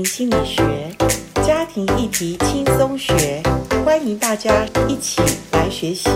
[0.00, 0.62] 心理学，
[1.44, 3.42] 家庭议题轻松学，
[3.84, 6.08] 欢迎大家一起来学习。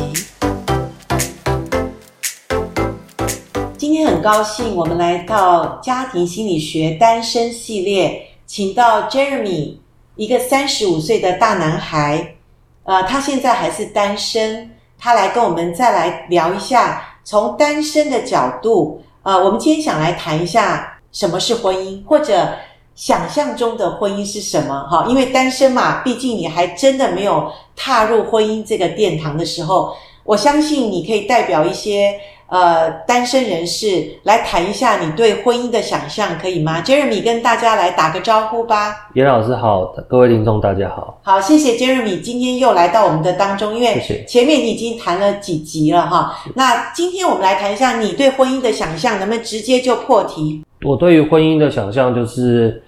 [3.76, 9.76] 今天很高兴，我们来到家庭心理学单身系列，请到 Jeremy，
[10.14, 12.36] 一个三十五岁的大男孩，
[12.84, 22.48] 呃，他现在还是单身，他来跟我们再来聊一下，从单身的角度，呃，我们今天想来谈一下什么是婚姻，或者。
[22.96, 24.88] 想象中的婚姻是什么？
[24.90, 29.92] 哈，因为单身嘛，毕竟你还真的没有踏入婚姻这个殿堂的时候，
[30.24, 32.14] 我相信你可以代表一些
[32.48, 39.10] 呃单身人士来谈一下你对婚姻的想象，可以吗？Jeremy 跟大家来打个招呼吧。
[39.12, 41.20] 严老师好，各位听众大家好。
[41.22, 46.34] 好，谢谢 Jeremy 今天又来到我们的当中，因为前面你已经谈了几集了哈。
[46.54, 50.64] 那今天我们来谈一下你对婚姻的想象，能不能直接就破题？
[50.82, 52.82] 我对于婚姻的想象就是。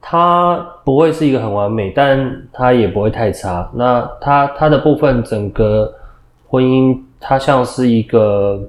[0.00, 3.68] 它不会是一个很完美，但它也不会太差。
[3.74, 5.92] 那它它的部分，整个
[6.46, 8.62] 婚姻，它像是一个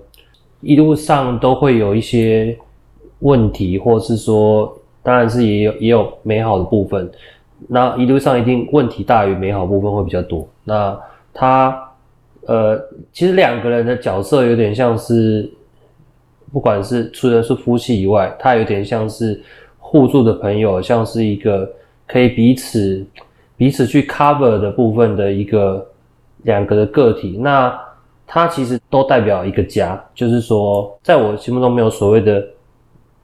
[0.59, 2.57] 一路上都会有一些
[3.19, 7.09] 问题，或是说，当然是也有也有美好的部分。
[7.67, 10.45] 那一路上一定问题大于美好部分会比较多。
[10.63, 10.99] 那
[11.33, 11.89] 他
[12.47, 12.77] 呃，
[13.13, 15.49] 其实两个人的角色有点像是，
[16.51, 19.41] 不管是除了是夫妻以外，他有点像是。
[19.89, 21.67] 互助的朋友，像是一个
[22.05, 23.03] 可以彼此
[23.57, 25.83] 彼此去 cover 的部分的一个
[26.43, 27.75] 两个的个体，那
[28.27, 29.99] 它其实都代表一个家。
[30.13, 32.47] 就是说，在我心目中没有所谓的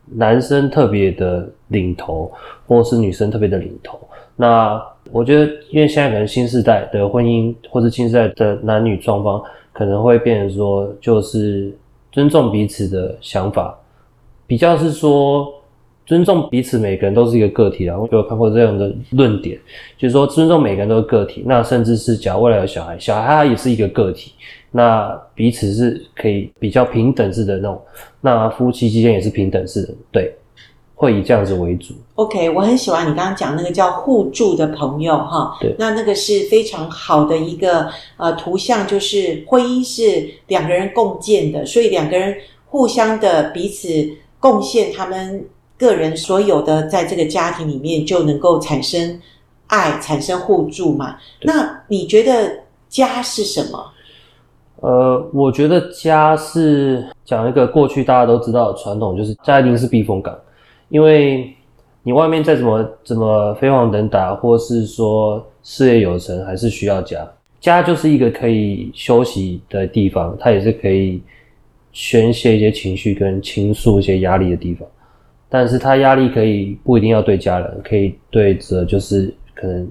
[0.06, 2.32] 男生特别的领头，
[2.66, 4.00] 或是女生特别的领头。
[4.36, 9.40] 那我觉得，因为现在可能新时代的婚姻，或是新时代的男女双方，
[9.72, 11.72] 可能会变成说，就是
[12.12, 13.78] 尊重彼此的想法，
[14.48, 15.54] 比较是说。
[16.06, 19.60] 尊重彼此，每个人都是一个个体，然后有看过这样的论点，
[19.98, 24.32] 就是说尊重每个人都是个体，那甚至是假如未来有小孩，小孩他也是一个个体，
[24.70, 27.82] 那彼此是可以比较平等式的那种，
[28.22, 30.32] 那夫妻之间也是平等式的，对，
[30.94, 31.96] 会以这样子为主。
[32.14, 42.36] OK，我很喜欢你刚刚讲那个叫互助的朋友哈，对，那那个是非常好的一个呃图像，就是婚姻是两个人共建的，所以两个人
[42.68, 43.88] 互相的彼此
[44.40, 45.44] 贡献他们。
[45.78, 49.20] 个人所有的在这个家庭里面就能够产生
[49.68, 51.18] 爱，产生互助嘛？
[51.42, 53.92] 那你觉得家是什么？
[54.82, 60.38] 呃，我觉得家是讲一个过去大家都知道的传统，就是家一定是避风港，
[60.90, 61.52] 因为
[62.04, 67.28] 你外面再怎么怎么飞黄腾达，或是说事业有成，还是需要家。
[67.60, 71.20] 家就是一个可以休息的地方，它也是可以
[71.92, 74.88] 宣泄一些情绪跟倾诉一些压力的地方。
[75.48, 79.88] 但是他压力可以不一定要对家人，可以对着就是可能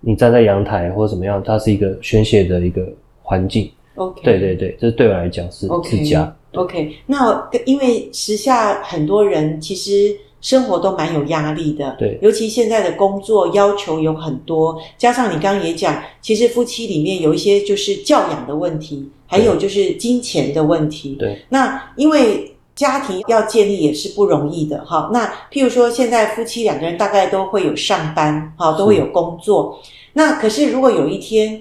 [0.00, 2.86] 你站在阳台或者怎么样，它是一个宣泄的一个
[3.22, 3.70] 环境。
[3.96, 6.32] OK，对对对，这对我来讲是是家。
[6.54, 21.16] OK，那因为时下很多人其实生活都蛮有压力的，对，尤其现在的工作要求有很多，加上你刚刚也讲，其实夫妻里面有一些就是教养的问题，还有就是金钱的问题。
[21.18, 22.54] 对，那因为。
[22.78, 25.10] 家庭要建立也是不容易的哈。
[25.12, 29.80] 那譬如说，现在夫妻两个人大概都会有上班，哈，都会有工作。
[30.12, 31.60] 那可是如果有一天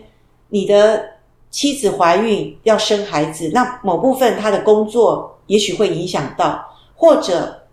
[0.50, 1.04] 你的
[1.50, 6.64] 妻子怀孕要生孩子，那某部分她的工作也许会影响到，
[6.96, 7.64] 或者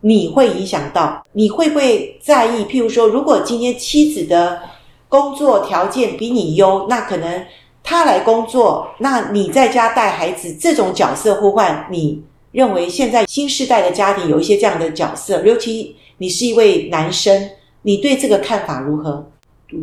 [0.00, 2.64] 你会影响到，你会不会在意？
[2.64, 4.62] 譬如说，如果今天妻子的
[5.10, 7.44] 工作条件比你优，那可能
[7.82, 12.22] 她来工作，那你在家带孩子，这种角色互换，你。
[12.52, 17.50] 认为现在新时代的家庭有一些这样的角色，尤其你是一位男生，
[17.82, 19.24] 你对这个看法如何？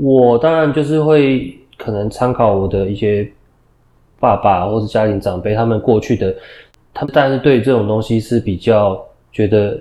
[0.02, 3.31] 我当然就是会可能参考我的一些
[4.20, 6.36] 爸爸或是家庭长辈，他们过去的，
[6.92, 9.00] 他们但是对这种东西是比较
[9.32, 9.80] 觉得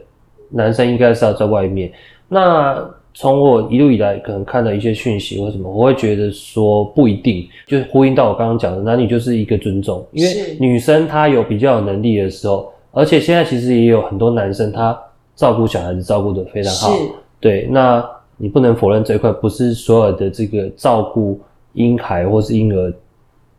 [0.50, 1.90] 男生应该是要在外面。
[2.28, 12.70] 那从我一路以来可能看的一些讯息或什么，我会觉得说不一定，就是呼应到我刚刚讲的，男女就是一个尊重，因为女生她有比较有能力的时候。
[12.94, 14.98] 而且现在其实也有很多男生，他
[15.34, 16.96] 照顾小孩子照顾的非常好。
[17.40, 18.02] 对，那
[18.36, 21.38] 你不能否认这一块，不是所有的这个照顾
[21.72, 22.92] 婴孩或是婴儿，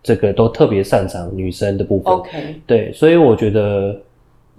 [0.01, 2.13] 这个都特别擅长女生的部分。
[2.13, 3.95] OK，对，所以我觉得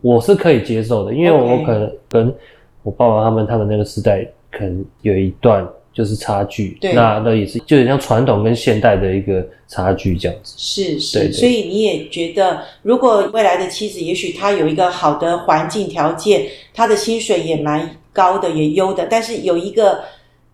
[0.01, 2.35] 我是可以接受的，因为我可能跟
[2.83, 5.67] 我爸爸他们他们那个时代可能有一段。
[5.97, 10.55] 就是差距，对，那那也是，就很像传统跟现代的一个差距这样子。
[10.59, 20.05] 是是，对对，所以你也觉得，如果未来的妻子，也许她有一个好的环境条件，她的薪水也蛮高的，也优的，但是有一个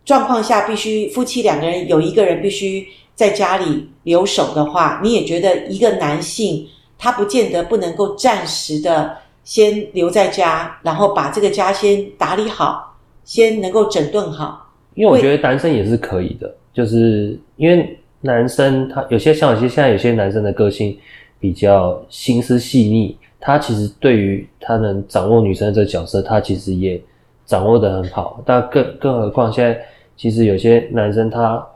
[0.04, 2.86] 状况下，必须夫妻两个人有一个人必须
[3.16, 6.64] 在家里留守的话，你也觉得一个男性
[6.96, 14.68] 他不见得不能够暂时的先留在家，然后把这个家先打理好，先能够整顿好。
[14.94, 20.96] 因为我觉得男生也是可以的，就是因为男生他有些像有些现在有些男生的个性
[21.40, 23.16] 比较心思细腻。
[23.44, 27.02] 他其实对于他能掌握女生的这个角色，他其实也
[27.44, 28.40] 掌握的很好。
[28.46, 29.76] 但更更何况现在，
[30.16, 31.66] 其实有些男生他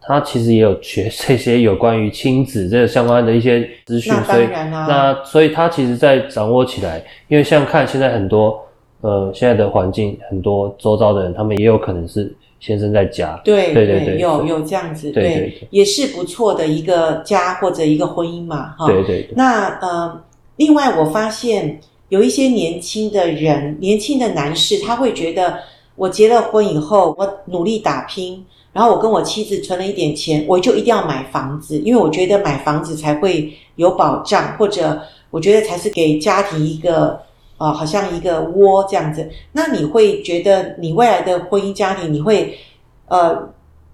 [0.00, 8.58] 他其实也有学 这些有关于亲子这个相关的一些资讯，所以那所以他其实在掌握起来，因为像看现在很多
[9.02, 15.68] 呃现在的环境，很多周遭的人，他们也有可能是先生在家，对对对对，有有这样子，对。
[15.68, 20.22] 也是不错的一个家或者一个婚姻嘛，哈，对对对，那呃。
[20.56, 21.80] 另外，我发现
[22.10, 25.58] 有一些年轻的人，年轻的男士，他会觉得
[25.96, 35.00] 我结了婚以后，我努力打拼，然后我跟我妻子存了一点钱，我就一定要买房子，因为我觉得买房子才会有保障，或者
[35.30, 37.18] 我觉得才是给家庭一个
[37.62, 39.30] 啊、好像一个窝这样子。
[39.52, 42.58] 那你会觉得你未来的婚姻家庭，你会
[43.06, 43.48] 呃，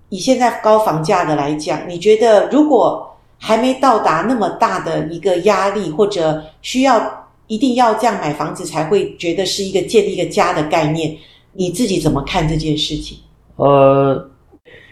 [0.09, 3.05] 以现在高房价的来讲，你觉得如果？
[3.41, 11.17] 还没到达那么大的一个压力，或者需要一定要这样买房子才会觉得是一个建立一个家的概念，
[11.53, 13.17] 你自己怎么看这件事情？
[13.55, 14.29] 呃，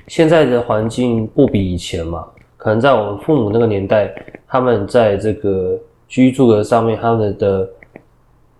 [0.06, 2.24] 现在的环境不比以前嘛，
[2.56, 4.14] 可能在我们父母那个年代，
[4.46, 5.76] 他们在这个
[6.06, 7.68] 居住的上面，他们的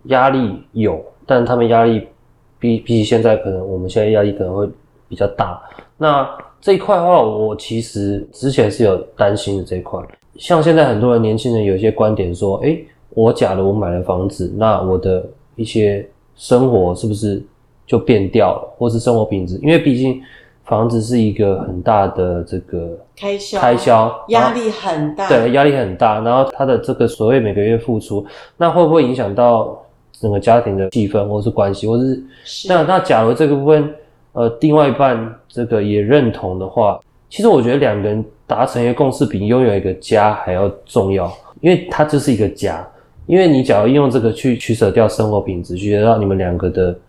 [0.03, 2.07] 压力有，但他们压力
[2.59, 4.69] 比比起现在，可能我们现在压力可能会
[5.07, 5.61] 比较大。
[5.97, 6.27] 那
[6.61, 9.99] 这一块的话，我其实之前是有担心的这一块。
[10.37, 17.43] 像现在很多人年轻人有一些观点说，诶，我假如我买了房子，那我的一些生活是不是
[17.85, 19.57] 就变掉了，或是生活品质？
[19.63, 20.21] 因为毕竟
[20.65, 26.19] 房子是一个很大的这个开销，开销压力很大，对，压力很大。
[26.19, 28.23] 然后他的这个所谓每个月付出，
[28.57, 29.81] 那会不会影响到
[30.19, 33.93] 整个家庭的气氛，或是关系，或是，是那那假如这个部分？
[34.33, 42.87] 呃，另外一半这个也认同的话，其实我觉得两个人达成一个共识，比拥有一个家还要重要，因为它就是一个家。
[43.25, 46.99] 因为你假如用这个去取舍掉生活品质，去让你们两个的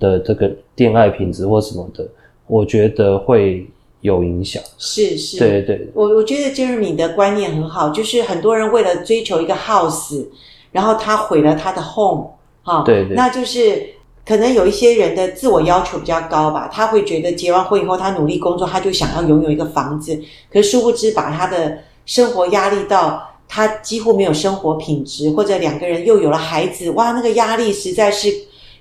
[0.00, 2.04] 的这个恋爱品质或什么的，
[2.48, 3.64] 我觉得会
[4.00, 4.60] 有影响。
[4.76, 5.88] 是是，对对。
[5.94, 10.26] 我我觉得 Jeremy 的观念很好，就是很多人为了追求一个 house，
[10.72, 12.26] 然后他毁了他的 home，
[12.62, 13.94] 哈，对对，那就是。
[14.24, 20.16] 可能有一些人的自我要求比较高吧，他会觉得结完婚以后，他努力工作，他就想要拥有一个房子。
[20.48, 28.32] 可是殊不知，把他的生活压力到他几乎没有生活品质，或者两个人又有了孩子，哇，那个压力实在是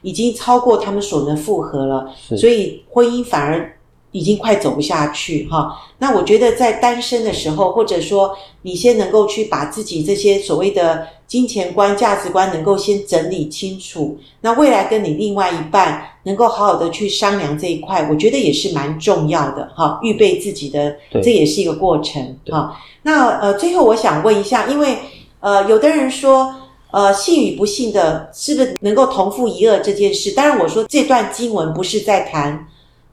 [0.03, 2.07] 已经超过他们所能负荷了。
[2.37, 3.75] 所以婚姻反而
[4.11, 5.77] 已经快走不下去哈。
[5.99, 11.07] 那我觉得在单身的时候，或者说你先能够去把自己这些所谓的。
[11.31, 19.97] 金钱观、价值观能够先整理清楚，那未来跟你另外一半能够好好的去商量这一块，我觉得也是蛮重要的哈。
[20.03, 20.93] 预备自己的，
[21.23, 22.77] 这也是一个过程哈。
[23.03, 24.97] 那呃，最后我想问一下，因为
[25.39, 26.53] 呃，有的人说
[26.91, 30.31] 呃，信与不信的，是不是能够同父异母这件事？
[30.31, 32.67] 当然，我说这段经文不是在谈。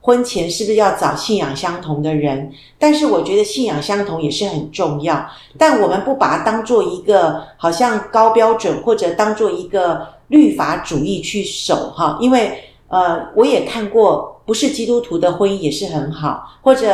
[0.09, 2.51] 婚前是不是要找信仰相同的人？
[2.79, 5.23] 但是我觉得信仰相同也是很重要。
[5.55, 12.17] 但我们不把它当做一个好像高标准，或者当做一个律法主义去守哈。
[12.19, 16.91] 因为呃，我也看过不是基督徒的婚姻也是很好，或者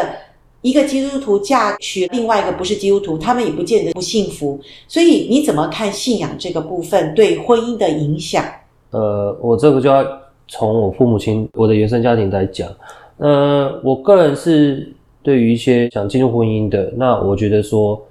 [0.59, 4.59] 一个基督徒嫁娶另外一个不是基督徒，他们也不见得不幸福。
[4.89, 8.43] 所以你怎么看信仰这个部分对婚姻的影响？
[8.91, 10.05] 呃，我这个就要。
[10.47, 12.69] 从我父母亲、我的原生家庭来讲，
[13.17, 14.93] 呃，我个人是
[15.23, 18.01] 对于一些想进入婚姻的，那我觉得说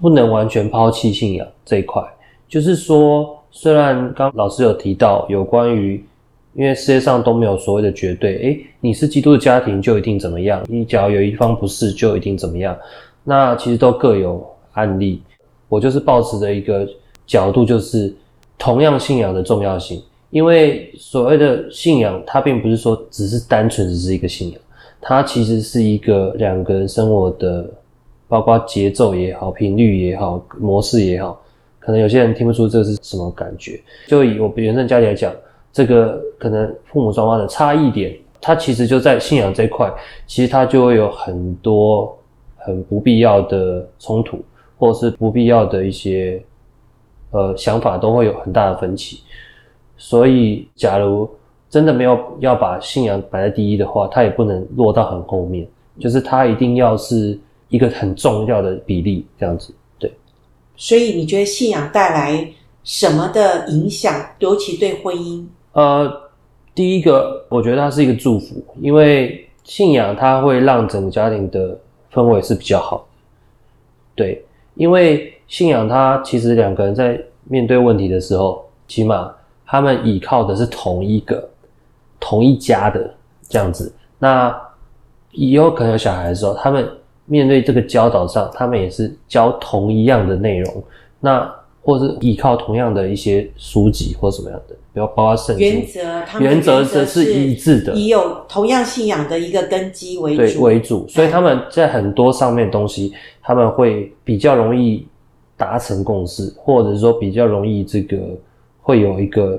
[0.00, 2.02] 不能完全抛弃信仰这一块。
[2.48, 6.04] 就是说，虽然刚老师有提到有关于，
[6.54, 12.76] 因为世界上都没有所谓的绝对，诶，你是基督的家庭就一定怎么样，你只要有一方不是就一定怎么样，
[13.24, 15.22] 那其实都各有案例。
[15.68, 16.86] 我就是抱持的一个
[17.26, 18.14] 角度，就是
[18.58, 20.02] 同样信仰的重要性。
[20.32, 24.58] 因为所谓的信仰，它并不是说只是单纯只是一个信仰，
[24.98, 27.68] 它其实是一个两个人生活的，
[28.28, 31.38] 包括节奏也好、频率也好、模式也好，
[31.78, 33.78] 可能有些人听不出这是什么感觉。
[34.08, 35.30] 就以我原生家庭来讲，
[35.70, 39.92] 这个可能父母双方的差异点，它其实就在信仰这一块，
[40.26, 42.18] 其实它就会有很多
[42.56, 44.42] 很不必要的冲突，
[44.78, 46.42] 或者是不必要的一些
[47.32, 49.20] 呃想法，都会有很大的分歧。
[50.04, 51.30] 所以，假如
[51.70, 55.64] 真的没有要把信仰摆在第一的话，它也不能落到很后面，
[56.00, 59.72] 就是它一定要是一个很重要的比例这样子。
[60.00, 60.12] 对，
[60.76, 62.44] 所以你觉得信仰带来
[62.82, 65.46] 什么的影响，尤其对婚姻？
[65.70, 66.12] 呃，
[66.74, 71.78] 第一个，我觉得它是一个祝福，因为信仰它会让整个家庭的
[72.12, 73.04] 氛围是比较好的。
[74.16, 74.44] 对，
[74.74, 79.32] 因为信仰它其实两个人在面对问题的时候，起码
[79.66, 81.48] 他们依靠的是同一个。
[82.24, 83.12] 同一家的
[83.48, 84.56] 这样子，那
[85.32, 86.88] 以后可能有小孩的时候，他们
[87.26, 90.84] 面对这个教导上，他们也是教同一样的内容，
[91.18, 91.52] 那
[91.82, 95.68] 或是依靠同样的一些书籍或什么样的，比如包括圣经。
[95.68, 100.62] 原则，他们原则则是一致的，以有同样信仰的一个根基为主。
[100.62, 105.04] 为主，所以他们在很多上面东西，他们会比较容易
[105.56, 108.16] 达成共识，或者说比较容易这个
[108.82, 109.58] 会有一个。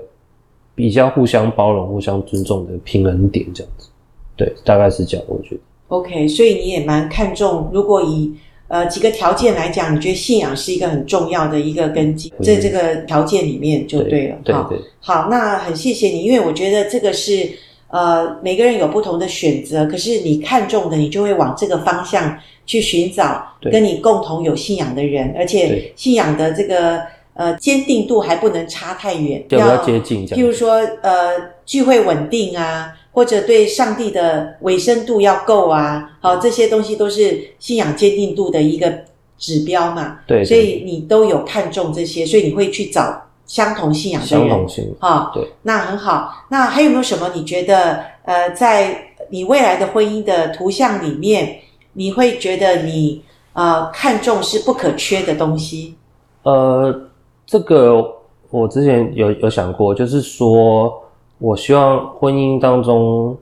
[0.76, 3.90] 比较互相包容、互相尊重的平衡点，这样子，
[4.36, 5.62] 对，大概是这样，我觉得。
[5.90, 8.34] OK，所以你也蛮看重，如果以
[8.70, 14.38] 呃几个条件来讲，你觉得信仰是一个很重要的一个根基，在这个条件里面就对了。
[14.44, 14.80] 对对，对。
[15.00, 17.48] 好，那很谢谢你，因为我觉得这个是
[17.90, 27.00] 呃每个人有不同的选择，可是你看中的，你就会往这个方向去寻找跟你共同有信仰的人，而且信仰的这个。
[27.36, 30.40] 呃，坚定度还不能差太远，要，要接近这样。
[30.40, 31.32] 譬如说，呃，
[31.66, 38.94] 聚会稳定啊，或者对上帝的委身度要够啊，好，这些东西都是信仰坚定度的一个
[39.40, 40.20] 指标嘛。
[40.28, 44.48] 对，对，所以你都有看重这些，所以你会去找相同信仰的人。
[44.48, 46.46] 相同性啊，对，那很好。
[46.50, 48.96] 那还有没有什么你觉得，呃，在
[49.30, 51.58] 你未来的婚姻的图像里面，
[51.94, 53.24] 你会觉得你
[53.54, 55.96] 呃看重是不可缺的东西？
[56.44, 57.10] 呃。
[57.54, 58.04] 这个
[58.50, 60.92] 我之前有有想过，就是说
[61.38, 63.38] 我希望婚姻当中，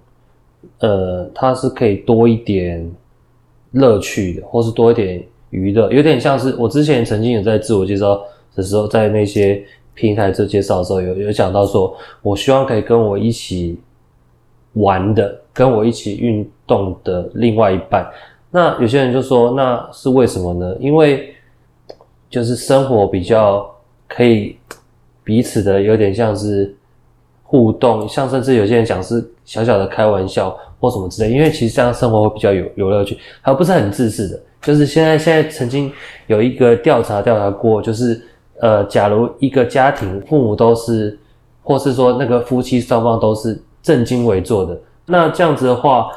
[0.79, 2.91] 呃，它是可以多一点
[3.71, 8.21] 乐趣的，或是多一点娱乐，有点像是我之前曾经有在自我介绍
[8.53, 9.63] 的时候，在那些
[9.93, 13.79] 平台做介绍的时候，有有讲到说，我希望可以跟我一起
[14.73, 18.05] 玩的，跟我一起运动的另外一半。
[18.49, 20.75] 那有些人就说，那是为什么呢？
[20.81, 21.33] 因为
[22.29, 23.65] 就是生活比较。
[24.13, 24.57] 可以
[25.23, 26.75] 彼此的有点像是
[27.43, 34.39] 互动，像甚至有些人讲是小小的开玩笑或什么之类，因为其实这样生活会比较有有乐趣，还不是很自私的。
[34.61, 35.91] 就是现在现在曾经
[36.27, 38.21] 有一个调查调查过，就是
[38.59, 41.17] 呃，假如一个家庭父母都是，
[41.63, 46.09] 或是说那个夫妻双方都是正襟危坐的，那这样子的话，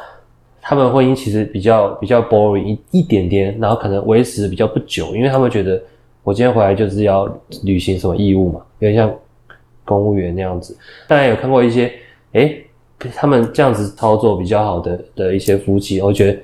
[0.60, 5.80] 他们婚姻其实比较比较 boring 一一点点，然后可能维持比较不久，因为他们觉得。
[6.24, 7.28] 我今天回来就是要
[7.62, 9.14] 履行什么义务嘛，有点像
[9.84, 10.76] 公务员那样子。
[11.06, 11.92] 当然有看过一些，
[12.32, 12.64] 诶，
[13.14, 16.38] 他们这样子操作比较好的的一些夫妻，我觉得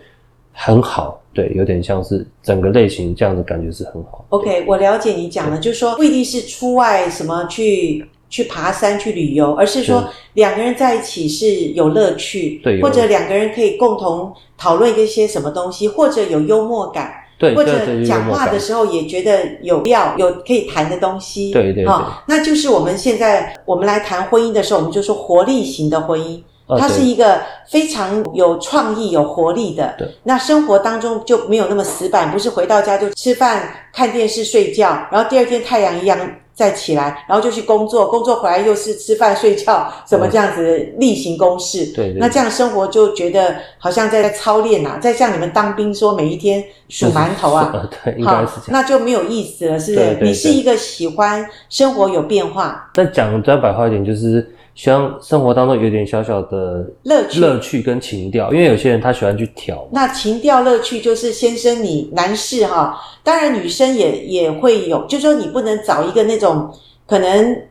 [0.53, 1.19] 很好。
[1.33, 4.25] 对，有点像是整个类型这样的感觉是很好。
[4.29, 17.15] OK，我了解你讲的，就是说不一定是出外什么去去爬山去旅游，而是说两个人在一起是有乐趣，对，或者两个人可以共同讨论一些什么东西，或者有幽默感。
[17.41, 17.73] 对，或者
[18.05, 21.51] 讲话的时候也觉得有料，有可以谈的东西。
[21.51, 26.43] 对对对，哦，那就是我们现在我们来谈婚姻的时候，我们就说活力型的婚姻，
[26.79, 29.95] 它是一个非常有创意、有活力的。
[29.97, 36.19] 对，那生活当中就没有那么死板，不是回到家就吃饭、看电视、睡觉，然后第二天太阳一样。
[36.61, 41.87] 再起来，然后就去工作，工作回来又是吃饭睡觉，什么这样子例行公事？
[41.87, 47.73] 对，对，对，那这样生活就觉得好像在操练啊，在像你们当兵说每一天数馒头啊，
[48.05, 48.73] 对，应该是这样。
[48.73, 50.19] 那就没有意思了，是不是？
[50.21, 52.91] 你是一个喜欢生活有变化。
[52.93, 54.55] 再讲再白话一点，就是。
[54.75, 59.87] 希望生活当中有点小小的乐趣、乐趣跟情调，因为有些人他喜欢去调。
[59.93, 66.73] 那情调乐趣就是先生你男士哈，当然女生也也会有，就是说你不能找一个那种
[67.07, 67.63] 可能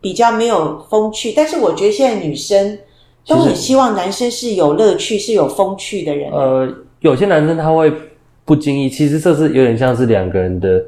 [0.00, 2.78] 比较没有风趣，但是我觉得现在女生
[3.26, 6.30] 都很希望男生是有乐趣、是有风趣的人。
[6.30, 6.68] 呃，
[7.00, 7.92] 有些男生他会
[8.44, 10.78] 不经意，其实这是有点像是两个人的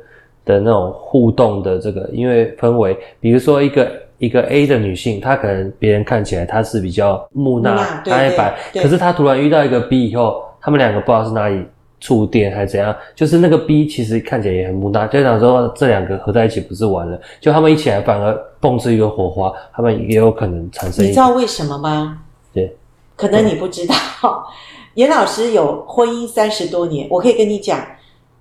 [0.45, 3.91] 的那种互动的这个，因为氛围，比如说一个。
[4.19, 11.65] 一个 A 的女性，她可能别人看起来她是比较木讷、呆板，可是她突然遇到一个 B 以后，他们两个不知道是哪里
[12.01, 21.05] 触电还是怎样，就是那个 B 其实看起来也很木讷，就想说这两个合在一起不是完了，就他们一起来反而蹦出一个火花，他们也有可能产生。
[21.05, 22.19] 你知道为什么吗？
[22.53, 22.77] 对，
[23.17, 23.95] 可能你不知道。
[24.95, 27.79] 严老师有婚姻三十多年，我可以跟你讲，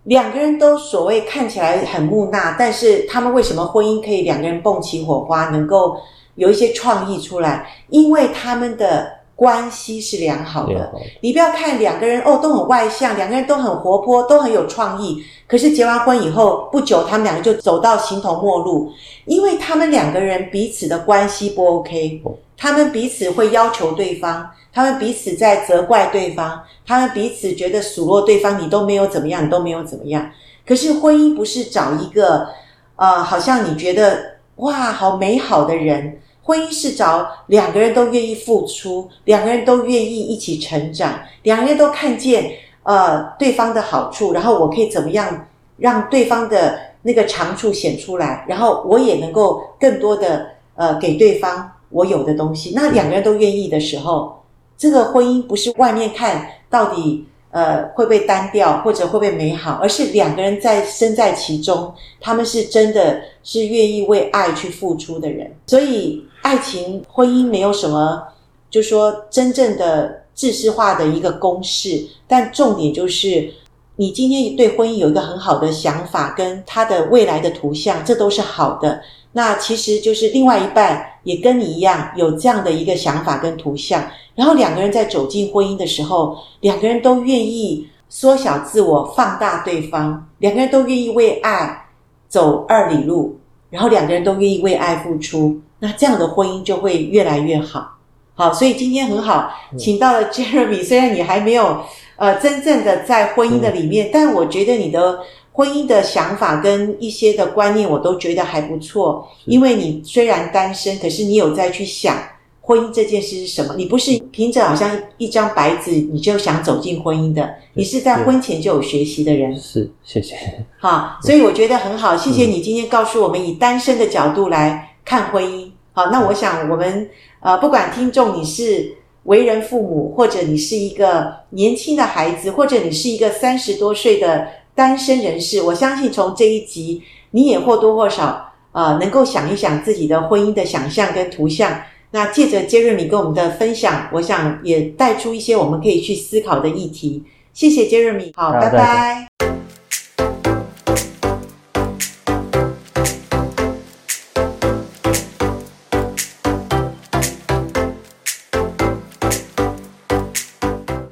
[0.05, 5.97] 两个人都所谓看起来很木讷，但是他们为什么婚姻可以两个人蹦起火花，能够
[6.35, 7.67] 有一些创意出来？
[7.89, 10.93] 因为他们的关系是良好的。
[11.21, 15.23] 你不要看两个人哦，都很外向，两个人都很活泼，都很有创意。
[15.47, 18.91] 可是结完婚以后不久，他们两个就走到形同陌路，
[19.25, 22.21] 因为他们两个人彼此的关系不 OK，
[22.55, 30.29] 他们彼此会要求对方，他们彼此在责怪对方，他们彼此觉得数落对方，你都没有怎么样，你都没有怎么样。
[30.67, 32.49] 可是婚姻不是找一个，
[32.97, 36.19] 呃，好像你觉得哇，好美好的人。
[36.43, 42.51] 婚姻是找两个人都愿意付出，两个人都愿意一起成长，两个人都看见。
[42.83, 52.73] 呃，对方的好处，然后我可以怎么样让对方的那个长处显出来，然后我也能够更多的呃给对方我有的东西。
[52.75, 54.44] 那两个人都愿意的时候，
[54.77, 65.55] 这个婚姻不是外面看到底呃会不会单调或者会不会美好，而是两个人在身在其中，他们是真的是愿意为爱去付出的人。
[65.67, 68.23] 所以爱情婚姻没有什么，
[68.69, 70.23] 就说真正的。
[70.35, 73.49] 制式化的一个公式，但重点就是，
[73.95, 79.01] 你今天对婚姻有一个很好的想法，跟他的未来的图像，这都是好的。
[79.37, 84.01] 那其实就是另外一半也跟你一样有这样的一个想法跟图像，
[84.33, 91.85] 然后两个人在走进婚姻的时候，两个人都愿意缩小自我，放大对方，两个人都愿意为爱
[92.29, 93.37] 走二里路，
[93.69, 97.97] 然后两个人都愿意为爱付出，那这样的婚姻就会越来越好。
[98.35, 100.81] 好，所以今天很好，请到了 Jeremy。
[100.81, 101.83] 虽然你还没有
[102.15, 105.19] 呃真正的在婚姻的里面，但我觉得你的
[105.55, 109.25] 婚姻的想法跟一些的观念，我都觉得还不错。
[109.45, 112.21] 因为你虽然单身，可是你有在去想
[112.59, 113.73] 婚姻这件事是什么。
[113.77, 119.55] 你不是凭着好像一张白纸你就想走进婚姻的，你是在婚前就有学习的人。
[119.55, 120.35] 是，谢谢。
[120.77, 125.71] 好，所以我觉得很好，谢谢你今天告诉我们以单身的角度来看婚姻。
[125.93, 127.09] 好，那我想我们。
[127.41, 128.91] 呃，不管听众你是
[129.25, 141.81] 为人父母，或者你是一个年轻的孩子，或者你是一个三十多岁的单身人士，我相信从这一集你也或多或少呃能够想一想自己的婚姻的想象跟图像。
[142.11, 147.23] 那借着杰瑞米跟我们的分享，我想也带出一些我们可以去思考的议题。
[147.53, 149.64] 谢谢杰瑞米，好，拜拜。